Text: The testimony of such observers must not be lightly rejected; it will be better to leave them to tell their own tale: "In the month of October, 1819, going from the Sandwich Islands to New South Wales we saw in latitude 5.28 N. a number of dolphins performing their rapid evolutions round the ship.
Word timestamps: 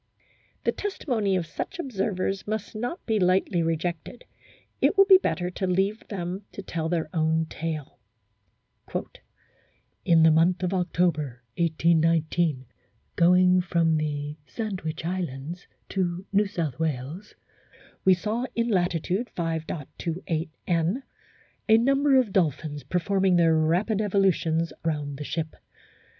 The 0.63 0.71
testimony 0.71 1.35
of 1.35 1.45
such 1.45 1.77
observers 1.77 2.47
must 2.47 2.73
not 2.75 3.05
be 3.05 3.19
lightly 3.19 3.61
rejected; 3.61 4.23
it 4.81 4.97
will 4.97 5.05
be 5.05 5.19
better 5.19 5.51
to 5.51 5.67
leave 5.67 6.07
them 6.07 6.41
to 6.53 6.63
tell 6.63 6.89
their 6.89 7.07
own 7.13 7.45
tale: 7.51 7.99
"In 10.03 10.23
the 10.23 10.31
month 10.31 10.63
of 10.63 10.73
October, 10.73 11.43
1819, 11.55 12.65
going 13.15 13.61
from 13.61 13.95
the 13.97 14.37
Sandwich 14.47 15.05
Islands 15.05 15.67
to 15.89 16.25
New 16.33 16.47
South 16.47 16.79
Wales 16.79 17.35
we 18.03 18.15
saw 18.15 18.47
in 18.55 18.69
latitude 18.69 19.29
5.28 19.37 20.49
N. 20.65 21.03
a 21.69 21.77
number 21.77 22.15
of 22.15 22.33
dolphins 22.33 22.81
performing 22.81 23.35
their 23.35 23.55
rapid 23.55 24.01
evolutions 24.01 24.73
round 24.83 25.17
the 25.19 25.23
ship. 25.23 25.55